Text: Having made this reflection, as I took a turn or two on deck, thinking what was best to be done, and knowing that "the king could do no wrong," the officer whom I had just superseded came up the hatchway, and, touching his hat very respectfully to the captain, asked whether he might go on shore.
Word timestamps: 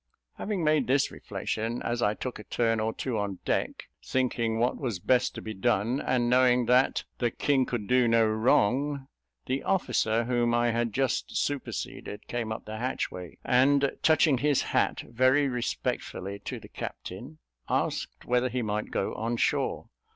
Having 0.39 0.63
made 0.63 0.87
this 0.87 1.11
reflection, 1.11 1.79
as 1.83 2.01
I 2.01 2.15
took 2.15 2.39
a 2.39 2.43
turn 2.43 2.79
or 2.79 2.91
two 2.91 3.19
on 3.19 3.37
deck, 3.45 3.83
thinking 4.03 4.57
what 4.57 4.75
was 4.75 4.97
best 4.97 5.35
to 5.35 5.43
be 5.43 5.53
done, 5.53 6.01
and 6.03 6.27
knowing 6.27 6.65
that 6.65 7.03
"the 7.19 7.29
king 7.29 7.67
could 7.67 7.85
do 7.87 8.07
no 8.07 8.25
wrong," 8.25 9.07
the 9.45 9.61
officer 9.61 10.23
whom 10.23 10.55
I 10.55 10.71
had 10.71 10.91
just 10.91 11.37
superseded 11.37 12.25
came 12.27 12.51
up 12.51 12.65
the 12.65 12.77
hatchway, 12.77 13.37
and, 13.45 13.91
touching 14.01 14.39
his 14.39 14.63
hat 14.63 15.01
very 15.01 15.47
respectfully 15.47 16.39
to 16.45 16.59
the 16.59 16.67
captain, 16.67 17.37
asked 17.69 18.25
whether 18.25 18.49
he 18.49 18.63
might 18.63 18.89
go 18.89 19.13
on 19.13 19.37
shore. 19.37 19.85